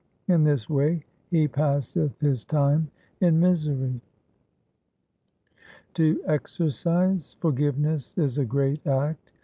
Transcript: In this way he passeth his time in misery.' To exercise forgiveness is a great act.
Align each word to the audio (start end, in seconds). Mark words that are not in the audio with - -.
In 0.27 0.43
this 0.43 0.67
way 0.67 1.05
he 1.29 1.47
passeth 1.47 2.19
his 2.19 2.43
time 2.43 2.89
in 3.19 3.39
misery.' 3.39 4.01
To 5.93 6.19
exercise 6.25 7.35
forgiveness 7.39 8.15
is 8.17 8.39
a 8.39 8.45
great 8.45 8.87
act. 8.87 9.29